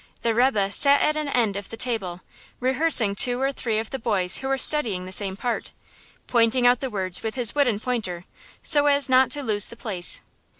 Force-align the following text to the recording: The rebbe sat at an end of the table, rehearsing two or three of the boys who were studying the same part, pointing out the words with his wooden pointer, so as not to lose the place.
The 0.23 0.33
rebbe 0.33 0.71
sat 0.71 0.99
at 1.01 1.15
an 1.15 1.29
end 1.29 1.55
of 1.55 1.69
the 1.69 1.77
table, 1.77 2.21
rehearsing 2.59 3.13
two 3.13 3.39
or 3.39 3.51
three 3.51 3.77
of 3.77 3.91
the 3.91 3.99
boys 3.99 4.37
who 4.39 4.47
were 4.47 4.57
studying 4.57 5.05
the 5.05 5.11
same 5.11 5.37
part, 5.37 5.69
pointing 6.25 6.65
out 6.65 6.79
the 6.79 6.89
words 6.89 7.21
with 7.21 7.35
his 7.35 7.53
wooden 7.53 7.79
pointer, 7.79 8.25
so 8.63 8.87
as 8.87 9.09
not 9.09 9.29
to 9.29 9.43
lose 9.43 9.69
the 9.69 9.75
place. 9.75 10.21